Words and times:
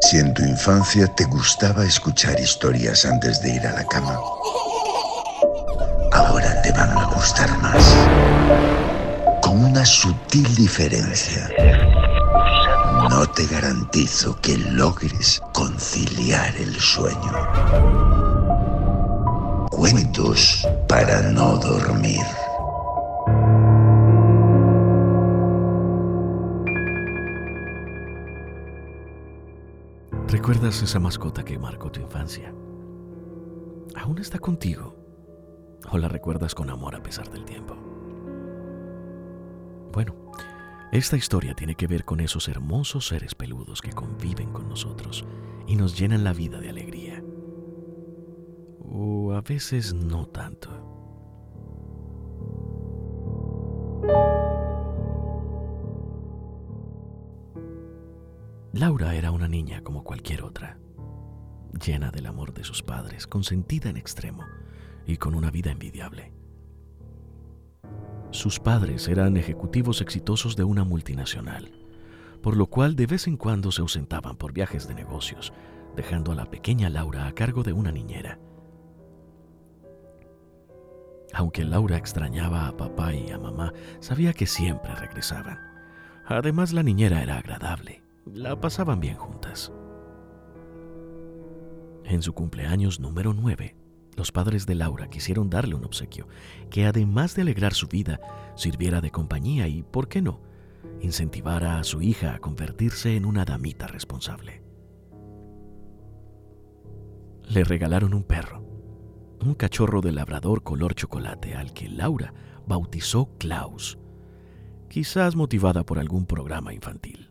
Si 0.00 0.18
en 0.18 0.32
tu 0.34 0.42
infancia 0.42 1.06
te 1.14 1.24
gustaba 1.24 1.84
escuchar 1.84 2.38
historias 2.40 3.04
antes 3.04 3.40
de 3.42 3.54
ir 3.54 3.66
a 3.66 3.72
la 3.72 3.84
cama, 3.84 4.18
ahora 6.12 6.62
te 6.62 6.72
van 6.72 6.90
a 6.96 7.04
gustar 7.14 7.56
más. 7.58 7.96
Con 9.42 9.64
una 9.64 9.84
sutil 9.84 10.54
diferencia. 10.56 11.48
No 13.10 13.26
te 13.26 13.46
garantizo 13.46 14.36
que 14.40 14.56
logres 14.56 15.40
conciliar 15.52 16.56
el 16.56 16.80
sueño. 16.80 17.32
Cuentos 19.70 20.66
para 20.88 21.20
no 21.22 21.56
dormir. 21.56 22.24
¿Recuerdas 30.30 30.80
esa 30.80 31.00
mascota 31.00 31.44
que 31.44 31.58
marcó 31.58 31.90
tu 31.90 32.00
infancia? 32.00 32.54
¿Aún 33.96 34.18
está 34.20 34.38
contigo? 34.38 34.94
¿O 35.90 35.98
la 35.98 36.06
recuerdas 36.06 36.54
con 36.54 36.70
amor 36.70 36.94
a 36.94 37.02
pesar 37.02 37.28
del 37.32 37.44
tiempo? 37.44 37.74
Bueno, 39.92 40.14
esta 40.92 41.16
historia 41.16 41.54
tiene 41.54 41.74
que 41.74 41.88
ver 41.88 42.04
con 42.04 42.20
esos 42.20 42.46
hermosos 42.46 43.08
seres 43.08 43.34
peludos 43.34 43.82
que 43.82 43.90
conviven 43.90 44.52
con 44.52 44.68
nosotros 44.68 45.26
y 45.66 45.74
nos 45.74 45.98
llenan 45.98 46.22
la 46.22 46.32
vida 46.32 46.60
de 46.60 46.70
alegría. 46.70 47.24
O 48.84 49.32
a 49.32 49.40
veces 49.40 49.92
no 49.92 50.26
tanto. 50.26 50.89
Laura 58.80 59.14
era 59.14 59.30
una 59.30 59.46
niña 59.46 59.82
como 59.82 60.02
cualquier 60.02 60.42
otra, 60.42 60.78
llena 61.84 62.10
del 62.10 62.24
amor 62.24 62.54
de 62.54 62.64
sus 62.64 62.82
padres, 62.82 63.26
consentida 63.26 63.90
en 63.90 63.98
extremo 63.98 64.42
y 65.06 65.18
con 65.18 65.34
una 65.34 65.50
vida 65.50 65.70
envidiable. 65.70 66.32
Sus 68.30 68.58
padres 68.58 69.06
eran 69.06 69.36
ejecutivos 69.36 70.00
exitosos 70.00 70.56
de 70.56 70.64
una 70.64 70.84
multinacional, 70.84 71.70
por 72.40 72.56
lo 72.56 72.68
cual 72.68 72.96
de 72.96 73.04
vez 73.04 73.26
en 73.26 73.36
cuando 73.36 73.70
se 73.70 73.82
ausentaban 73.82 74.38
por 74.38 74.54
viajes 74.54 74.88
de 74.88 74.94
negocios, 74.94 75.52
dejando 75.94 76.32
a 76.32 76.34
la 76.34 76.46
pequeña 76.46 76.88
Laura 76.88 77.26
a 77.26 77.34
cargo 77.34 77.62
de 77.62 77.74
una 77.74 77.92
niñera. 77.92 78.38
Aunque 81.34 81.66
Laura 81.66 81.98
extrañaba 81.98 82.66
a 82.66 82.78
papá 82.78 83.12
y 83.12 83.30
a 83.30 83.38
mamá, 83.38 83.74
sabía 83.98 84.32
que 84.32 84.46
siempre 84.46 84.94
regresaban. 84.94 85.58
Además, 86.24 86.72
la 86.72 86.82
niñera 86.82 87.22
era 87.22 87.36
agradable 87.36 88.08
la 88.34 88.60
pasaban 88.60 89.00
bien 89.00 89.16
juntas. 89.16 89.72
En 92.04 92.22
su 92.22 92.32
cumpleaños 92.32 93.00
número 93.00 93.34
9, 93.34 93.76
los 94.16 94.32
padres 94.32 94.66
de 94.66 94.74
Laura 94.74 95.08
quisieron 95.08 95.50
darle 95.50 95.74
un 95.74 95.84
obsequio 95.84 96.28
que 96.70 96.86
además 96.86 97.34
de 97.34 97.42
alegrar 97.42 97.74
su 97.74 97.88
vida, 97.88 98.20
sirviera 98.54 99.00
de 99.00 99.10
compañía 99.10 99.68
y, 99.68 99.82
¿por 99.82 100.08
qué 100.08 100.22
no?, 100.22 100.40
incentivara 101.00 101.78
a 101.78 101.84
su 101.84 102.02
hija 102.02 102.34
a 102.34 102.38
convertirse 102.38 103.16
en 103.16 103.24
una 103.24 103.44
damita 103.44 103.86
responsable. 103.86 104.62
Le 107.48 107.64
regalaron 107.64 108.14
un 108.14 108.22
perro, 108.22 108.64
un 109.40 109.54
cachorro 109.54 110.00
de 110.02 110.12
labrador 110.12 110.62
color 110.62 110.94
chocolate 110.94 111.54
al 111.54 111.72
que 111.72 111.88
Laura 111.88 112.34
bautizó 112.66 113.30
Klaus, 113.38 113.98
quizás 114.88 115.36
motivada 115.36 115.84
por 115.84 115.98
algún 115.98 116.26
programa 116.26 116.72
infantil. 116.74 117.29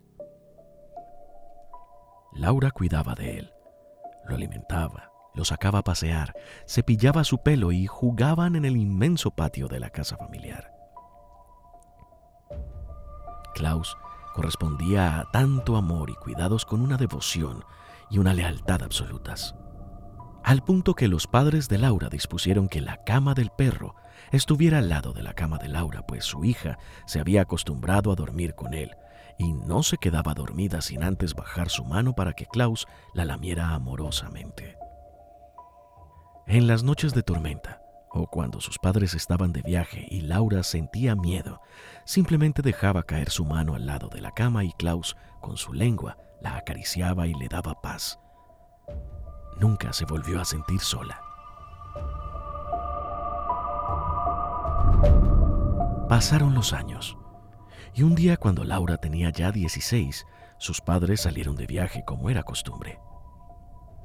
Laura 2.33 2.71
cuidaba 2.71 3.15
de 3.15 3.39
él. 3.39 3.53
Lo 4.27 4.35
alimentaba, 4.35 5.11
lo 5.33 5.45
sacaba 5.45 5.79
a 5.79 5.83
pasear, 5.83 6.35
cepillaba 6.67 7.23
su 7.23 7.39
pelo 7.41 7.71
y 7.71 7.87
jugaban 7.87 8.55
en 8.55 8.65
el 8.65 8.77
inmenso 8.77 9.31
patio 9.31 9.67
de 9.67 9.79
la 9.79 9.89
casa 9.89 10.17
familiar. 10.17 10.71
Klaus 13.55 13.97
correspondía 14.33 15.19
a 15.19 15.31
tanto 15.31 15.75
amor 15.75 16.09
y 16.09 16.15
cuidados 16.15 16.65
con 16.65 16.81
una 16.81 16.97
devoción 16.97 17.65
y 18.09 18.19
una 18.19 18.33
lealtad 18.33 18.83
absolutas. 18.83 19.55
Al 20.43 20.63
punto 20.63 20.93
que 20.93 21.07
los 21.07 21.27
padres 21.27 21.67
de 21.67 21.77
Laura 21.77 22.09
dispusieron 22.09 22.69
que 22.69 22.81
la 22.81 23.03
cama 23.03 23.33
del 23.33 23.49
perro 23.49 23.95
estuviera 24.31 24.77
al 24.77 24.89
lado 24.89 25.13
de 25.13 25.23
la 25.23 25.33
cama 25.33 25.57
de 25.57 25.67
Laura, 25.67 26.05
pues 26.05 26.25
su 26.25 26.45
hija 26.45 26.77
se 27.05 27.19
había 27.19 27.41
acostumbrado 27.41 28.11
a 28.11 28.15
dormir 28.15 28.55
con 28.55 28.73
él, 28.73 28.95
y 29.39 29.53
no 29.53 29.81
se 29.81 29.97
quedaba 29.97 30.33
dormida 30.35 30.81
sin 30.81 31.01
antes 31.01 31.33
bajar 31.33 31.69
su 31.69 31.85
mano 31.85 32.13
para 32.13 32.33
que 32.33 32.45
Klaus 32.45 32.85
la 33.13 33.23
lamiera 33.23 33.69
amorosamente. 33.69 34.77
En 36.45 36.67
las 36.67 36.83
noches 36.83 37.13
de 37.13 37.23
tormenta, 37.23 37.81
o 38.11 38.27
cuando 38.27 38.59
sus 38.59 38.77
padres 38.77 39.13
estaban 39.13 39.53
de 39.53 39.61
viaje 39.61 40.05
y 40.11 40.21
Laura 40.21 40.61
sentía 40.63 41.15
miedo, 41.15 41.61
simplemente 42.05 42.61
dejaba 42.61 43.03
caer 43.03 43.29
su 43.29 43.45
mano 43.45 43.75
al 43.75 43.85
lado 43.85 44.09
de 44.09 44.19
la 44.19 44.31
cama 44.31 44.65
y 44.65 44.73
Klaus, 44.73 45.15
con 45.39 45.55
su 45.55 45.71
lengua, 45.73 46.17
la 46.41 46.57
acariciaba 46.57 47.25
y 47.25 47.33
le 47.33 47.47
daba 47.47 47.81
paz. 47.81 48.19
Nunca 49.57 49.93
se 49.93 50.03
volvió 50.05 50.41
a 50.41 50.45
sentir 50.45 50.81
sola. 50.81 51.21
Pasaron 56.09 56.55
los 56.55 56.73
años 56.73 57.15
y 57.95 58.03
un 58.03 58.15
día 58.15 58.37
cuando 58.37 58.63
Laura 58.63 58.97
tenía 58.97 59.29
ya 59.29 59.51
16, 59.51 60.25
sus 60.57 60.81
padres 60.81 61.21
salieron 61.21 61.55
de 61.55 61.65
viaje 61.67 62.03
como 62.05 62.29
era 62.29 62.43
costumbre. 62.43 62.99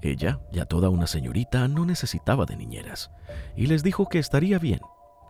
Ella, 0.02 0.40
ya 0.52 0.66
toda 0.66 0.90
una 0.90 1.06
señorita, 1.06 1.66
no 1.68 1.86
necesitaba 1.86 2.44
de 2.44 2.56
niñeras, 2.56 3.10
y 3.56 3.66
les 3.66 3.82
dijo 3.82 4.08
que 4.08 4.18
estaría 4.18 4.58
bien, 4.58 4.80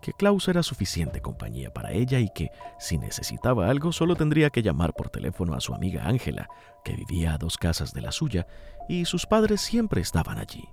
que 0.02 0.12
Klaus 0.12 0.48
era 0.48 0.62
suficiente 0.62 1.22
compañía 1.22 1.72
para 1.72 1.92
ella 1.92 2.18
y 2.18 2.28
que, 2.28 2.50
si 2.78 2.98
necesitaba 2.98 3.70
algo, 3.70 3.92
solo 3.92 4.16
tendría 4.16 4.50
que 4.50 4.62
llamar 4.62 4.92
por 4.92 5.08
teléfono 5.08 5.54
a 5.54 5.60
su 5.60 5.74
amiga 5.74 6.06
Ángela, 6.06 6.48
que 6.84 6.94
vivía 6.94 7.32
a 7.32 7.38
dos 7.38 7.56
casas 7.56 7.94
de 7.94 8.02
la 8.02 8.12
suya, 8.12 8.46
y 8.88 9.06
sus 9.06 9.26
padres 9.26 9.62
siempre 9.62 10.02
estaban 10.02 10.38
allí. 10.38 10.68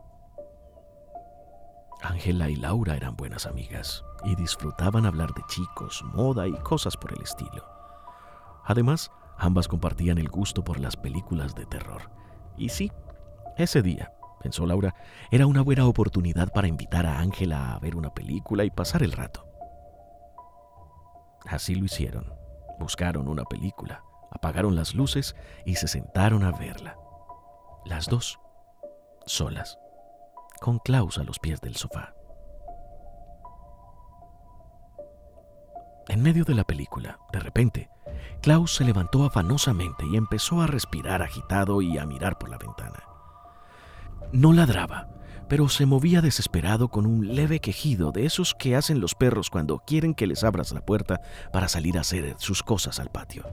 Ángela 2.02 2.50
y 2.50 2.56
Laura 2.56 2.97
eran 2.97 3.16
buenas 3.16 3.46
amigas 3.46 4.03
y 4.25 4.36
disfrutaban 4.36 5.06
hablar 5.06 5.34
de 5.34 5.44
chicos, 5.47 6.03
moda 6.14 6.47
y 6.47 6.53
cosas 6.53 6.97
por 6.97 7.14
el 7.14 7.22
estilo. 7.22 7.71
Además, 8.64 9.12
ambas 9.38 9.68
compartían 9.68 10.18
el 10.18 10.30
gusto 10.30 10.64
por 10.64 10.80
las 10.80 10.96
películas 10.96 11.56
de 11.56 11.66
terror. 11.66 12.12
Y 12.58 12.70
sí, 12.70 12.92
ese 13.58 13.82
día, 13.82 14.14
pensó 14.42 14.66
Laura, 14.66 14.96
era 15.32 15.48
una 15.48 15.62
buena 15.62 15.86
oportunidad 15.88 16.52
para 16.52 16.68
invitar 16.68 17.06
a 17.06 17.20
Ángela 17.20 17.74
a 17.74 17.80
ver 17.80 17.96
una 17.96 18.14
película 18.14 18.64
y 18.64 18.70
pasar 18.70 19.04
el 19.04 19.12
rato. 19.12 19.48
Así 21.46 21.76
lo 21.76 21.86
hicieron. 21.86 22.34
Buscaron 22.80 23.28
una 23.28 23.44
película, 23.46 24.04
apagaron 24.32 24.76
las 24.76 24.96
luces 24.96 25.36
y 25.66 25.76
se 25.76 25.88
sentaron 25.88 26.44
a 26.44 26.52
verla. 26.52 26.98
Las 27.86 28.08
dos, 28.08 28.40
solas 29.26 29.78
con 30.62 30.78
Klaus 30.78 31.18
a 31.18 31.24
los 31.24 31.40
pies 31.40 31.60
del 31.60 31.76
sofá. 31.76 32.14
En 36.08 36.22
medio 36.22 36.44
de 36.44 36.54
la 36.54 36.64
película, 36.64 37.18
de 37.34 37.40
repente, 37.40 37.90
Klaus 38.41 38.75
se 38.75 38.84
levantó 38.84 39.24
afanosamente 39.24 40.03
y 40.06 40.18
empezó 40.18 40.62
a 40.62 40.68
respirar 40.68 41.22
agitado 41.22 41.81
y 41.81 42.00
a 42.00 42.06
mirar 42.07 42.40
por 42.40 42.50
la 42.50 42.57
ventana. 42.57 43.03
No 44.31 44.52
ladraba, 44.52 45.09
pero 45.47 45.69
se 45.69 45.85
movía 45.85 46.22
desesperado 46.22 46.90
con 46.90 47.06
un 47.06 47.35
leve 47.35 47.59
quejido 47.59 48.12
de 48.12 48.25
esos 48.25 48.56
que 48.56 48.75
hacen 48.75 49.00
los 49.00 49.13
perros 49.13 49.50
cuando 49.50 49.79
quieren 49.79 50.16
que 50.16 50.25
les 50.25 50.44
abras 50.44 50.72
la 50.72 50.84
puerta 50.84 51.22
para 51.53 51.68
salir 51.68 51.97
a 51.97 52.02
hacer 52.02 52.35
sus 52.40 52.63
cosas 52.63 53.00
al 53.00 53.12
patio. 53.12 53.46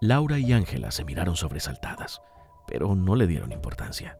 Laura 0.00 0.38
y 0.38 0.52
Ángela 0.52 0.90
se 0.90 1.04
miraron 1.04 1.36
sobresaltadas, 1.36 2.22
pero 2.66 2.94
no 2.94 3.14
le 3.14 3.26
dieron 3.26 3.52
importancia. 3.52 4.16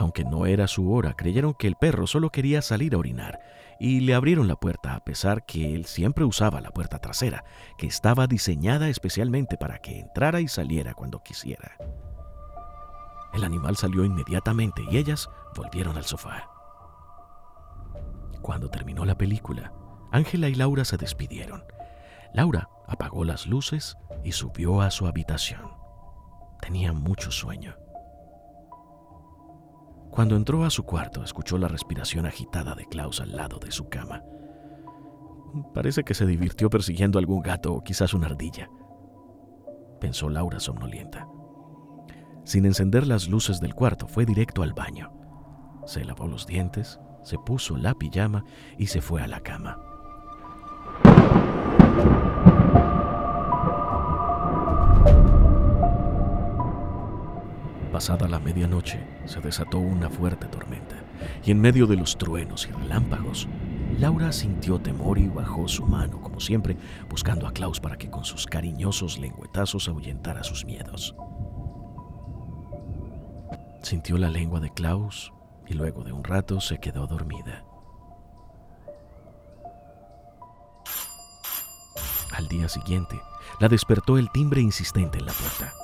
Aunque 0.00 0.24
no 0.24 0.46
era 0.46 0.66
su 0.66 0.94
hora, 0.94 1.12
creyeron 1.12 1.52
que 1.52 1.66
el 1.66 1.76
perro 1.76 2.06
solo 2.06 2.30
quería 2.30 2.62
salir 2.62 2.94
a 2.94 2.96
orinar 2.96 3.38
y 3.78 4.00
le 4.00 4.14
abrieron 4.14 4.48
la 4.48 4.56
puerta 4.56 4.94
a 4.94 5.04
pesar 5.04 5.44
que 5.44 5.74
él 5.74 5.84
siempre 5.84 6.24
usaba 6.24 6.62
la 6.62 6.70
puerta 6.70 7.00
trasera, 7.00 7.44
que 7.76 7.86
estaba 7.86 8.26
diseñada 8.26 8.88
especialmente 8.88 9.58
para 9.58 9.78
que 9.80 10.00
entrara 10.00 10.40
y 10.40 10.48
saliera 10.48 10.94
cuando 10.94 11.22
quisiera. 11.22 11.76
El 13.34 13.44
animal 13.44 13.76
salió 13.76 14.02
inmediatamente 14.06 14.82
y 14.90 14.96
ellas 14.96 15.28
volvieron 15.54 15.98
al 15.98 16.04
sofá. 16.04 16.48
Cuando 18.40 18.70
terminó 18.70 19.04
la 19.04 19.18
película, 19.18 19.74
Ángela 20.12 20.48
y 20.48 20.54
Laura 20.54 20.86
se 20.86 20.96
despidieron. 20.96 21.62
Laura 22.32 22.70
apagó 22.86 23.26
las 23.26 23.46
luces 23.46 23.98
y 24.24 24.32
subió 24.32 24.80
a 24.80 24.90
su 24.90 25.06
habitación. 25.06 25.74
Tenía 26.62 26.94
mucho 26.94 27.30
sueño. 27.30 27.76
Cuando 30.20 30.36
entró 30.36 30.66
a 30.66 30.70
su 30.70 30.82
cuarto, 30.82 31.24
escuchó 31.24 31.56
la 31.56 31.66
respiración 31.66 32.26
agitada 32.26 32.74
de 32.74 32.84
Klaus 32.84 33.22
al 33.22 33.34
lado 33.34 33.58
de 33.58 33.72
su 33.72 33.88
cama. 33.88 34.22
Parece 35.72 36.04
que 36.04 36.12
se 36.12 36.26
divirtió 36.26 36.68
persiguiendo 36.68 37.18
algún 37.18 37.40
gato 37.40 37.72
o 37.72 37.82
quizás 37.82 38.12
una 38.12 38.26
ardilla. 38.26 38.68
pensó 39.98 40.28
Laura 40.28 40.60
somnolienta. 40.60 41.26
Sin 42.44 42.66
encender 42.66 43.06
las 43.06 43.30
luces 43.30 43.60
del 43.60 43.74
cuarto, 43.74 44.06
fue 44.08 44.26
directo 44.26 44.62
al 44.62 44.74
baño. 44.74 45.10
Se 45.86 46.04
lavó 46.04 46.26
los 46.26 46.46
dientes, 46.46 47.00
se 47.22 47.38
puso 47.38 47.78
la 47.78 47.94
pijama 47.94 48.44
y 48.76 48.88
se 48.88 49.00
fue 49.00 49.22
a 49.22 49.26
la 49.26 49.40
cama. 49.40 49.78
Pasada 58.00 58.28
la 58.28 58.40
medianoche, 58.40 58.98
se 59.26 59.42
desató 59.42 59.78
una 59.78 60.08
fuerte 60.08 60.46
tormenta, 60.46 60.96
y 61.44 61.50
en 61.50 61.60
medio 61.60 61.86
de 61.86 61.96
los 61.96 62.16
truenos 62.16 62.66
y 62.66 62.72
relámpagos, 62.72 63.46
Laura 63.98 64.32
sintió 64.32 64.80
temor 64.80 65.18
y 65.18 65.28
bajó 65.28 65.68
su 65.68 65.84
mano, 65.84 66.18
como 66.22 66.40
siempre, 66.40 66.78
buscando 67.10 67.46
a 67.46 67.52
Klaus 67.52 67.78
para 67.78 67.98
que 67.98 68.08
con 68.08 68.24
sus 68.24 68.46
cariñosos 68.46 69.18
lengüetazos 69.18 69.86
ahuyentara 69.86 70.42
sus 70.44 70.64
miedos. 70.64 71.14
Sintió 73.82 74.16
la 74.16 74.30
lengua 74.30 74.60
de 74.60 74.72
Klaus 74.72 75.34
y 75.66 75.74
luego 75.74 76.02
de 76.02 76.12
un 76.12 76.24
rato 76.24 76.58
se 76.62 76.78
quedó 76.78 77.06
dormida. 77.06 77.66
Al 82.32 82.48
día 82.48 82.66
siguiente, 82.70 83.20
la 83.60 83.68
despertó 83.68 84.16
el 84.16 84.30
timbre 84.30 84.62
insistente 84.62 85.18
en 85.18 85.26
la 85.26 85.34
puerta. 85.34 85.74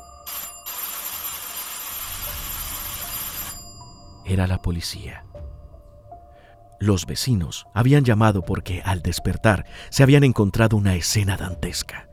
Era 4.37 4.47
la 4.47 4.61
policía. 4.61 5.25
Los 6.79 7.07
vecinos 7.07 7.65
habían 7.73 8.05
llamado 8.05 8.43
porque 8.43 8.83
al 8.85 9.01
despertar 9.01 9.65
se 9.89 10.03
habían 10.03 10.25
encontrado 10.25 10.77
una 10.77 10.95
escena 10.95 11.39
dantesca 11.39 12.07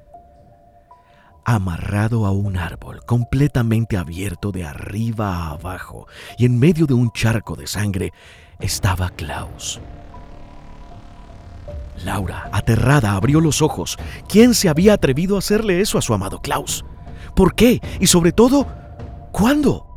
amarrado 1.43 2.25
a 2.25 2.31
un 2.31 2.55
árbol, 2.55 3.03
completamente 3.05 3.97
abierto 3.97 4.53
de 4.53 4.63
arriba 4.63 5.35
a 5.35 5.49
abajo, 5.49 6.07
y 6.37 6.45
en 6.45 6.57
medio 6.57 6.85
de 6.85 6.93
un 6.93 7.11
charco 7.11 7.57
de 7.57 7.67
sangre 7.67 8.13
estaba 8.61 9.09
Klaus. 9.09 9.81
Laura, 12.05 12.49
aterrada, 12.53 13.15
abrió 13.15 13.41
los 13.41 13.61
ojos. 13.61 13.97
¿Quién 14.29 14.53
se 14.53 14.69
había 14.69 14.93
atrevido 14.93 15.35
a 15.35 15.39
hacerle 15.39 15.81
eso 15.81 15.97
a 15.97 16.01
su 16.01 16.13
amado 16.13 16.41
Klaus? 16.41 16.85
¿Por 17.35 17.53
qué? 17.53 17.81
Y 17.99 18.07
sobre 18.07 18.31
todo, 18.31 18.65
¿cuándo? 19.33 19.92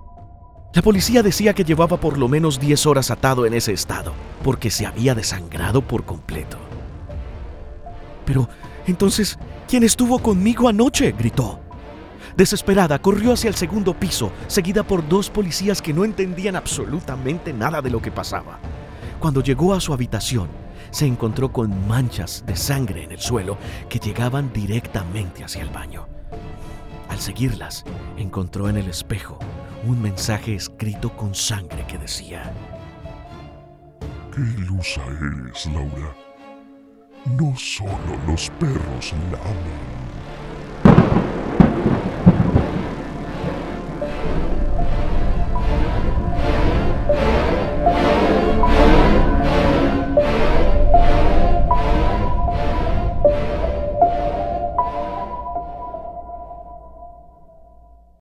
La 0.76 0.82
policía 0.82 1.22
decía 1.22 1.54
que 1.54 1.64
llevaba 1.64 1.98
por 1.98 2.18
lo 2.18 2.28
menos 2.28 2.60
10 2.60 2.84
horas 2.84 3.10
atado 3.10 3.46
en 3.46 3.54
ese 3.54 3.72
estado, 3.72 4.12
porque 4.44 4.70
se 4.70 4.84
había 4.84 5.14
desangrado 5.14 5.80
por 5.80 6.04
completo. 6.04 6.58
Pero, 8.26 8.46
entonces, 8.86 9.38
¿quién 9.66 9.84
estuvo 9.84 10.18
conmigo 10.18 10.68
anoche? 10.68 11.14
gritó. 11.18 11.60
Desesperada, 12.36 12.98
corrió 12.98 13.32
hacia 13.32 13.48
el 13.48 13.54
segundo 13.54 13.94
piso, 13.94 14.30
seguida 14.48 14.82
por 14.82 15.08
dos 15.08 15.30
policías 15.30 15.80
que 15.80 15.94
no 15.94 16.04
entendían 16.04 16.56
absolutamente 16.56 17.54
nada 17.54 17.80
de 17.80 17.88
lo 17.88 18.02
que 18.02 18.12
pasaba. 18.12 18.58
Cuando 19.18 19.42
llegó 19.42 19.72
a 19.72 19.80
su 19.80 19.94
habitación, 19.94 20.50
se 20.90 21.06
encontró 21.06 21.50
con 21.50 21.88
manchas 21.88 22.44
de 22.46 22.54
sangre 22.54 23.04
en 23.04 23.12
el 23.12 23.20
suelo 23.20 23.56
que 23.88 23.98
llegaban 23.98 24.52
directamente 24.52 25.42
hacia 25.42 25.62
el 25.62 25.70
baño. 25.70 26.06
Al 27.08 27.18
seguirlas, 27.18 27.82
encontró 28.18 28.68
en 28.68 28.76
el 28.76 28.90
espejo 28.90 29.38
un 29.86 30.02
mensaje 30.02 30.54
escrito 30.54 31.16
con 31.16 31.34
sangre 31.34 31.86
que 31.86 31.96
decía, 31.96 32.52
¡Qué 34.34 34.40
ilusa 34.40 35.00
eres, 35.06 35.66
Laura! 35.66 36.14
No 37.38 37.56
solo 37.56 38.18
los 38.26 38.50
perros 38.58 39.12
lamen. 39.30 40.35